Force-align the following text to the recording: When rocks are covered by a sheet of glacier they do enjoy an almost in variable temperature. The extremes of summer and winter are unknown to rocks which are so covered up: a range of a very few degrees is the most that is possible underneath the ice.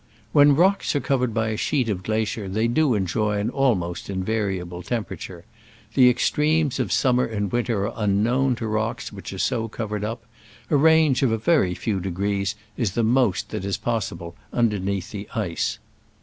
When 0.31 0.55
rocks 0.55 0.95
are 0.95 0.99
covered 0.99 1.31
by 1.31 1.49
a 1.49 1.57
sheet 1.57 1.87
of 1.87 2.01
glacier 2.01 2.49
they 2.49 2.67
do 2.67 2.95
enjoy 2.95 3.37
an 3.37 3.51
almost 3.51 4.09
in 4.09 4.23
variable 4.23 4.81
temperature. 4.81 5.45
The 5.93 6.09
extremes 6.09 6.79
of 6.79 6.91
summer 6.91 7.23
and 7.23 7.51
winter 7.51 7.85
are 7.87 7.93
unknown 7.95 8.55
to 8.55 8.67
rocks 8.67 9.13
which 9.13 9.31
are 9.31 9.37
so 9.37 9.67
covered 9.67 10.03
up: 10.03 10.25
a 10.71 10.75
range 10.75 11.21
of 11.21 11.31
a 11.31 11.37
very 11.37 11.75
few 11.75 11.99
degrees 11.99 12.55
is 12.77 12.93
the 12.93 13.03
most 13.03 13.49
that 13.49 13.63
is 13.63 13.77
possible 13.77 14.35
underneath 14.51 15.11
the 15.11 15.29
ice. 15.35 15.77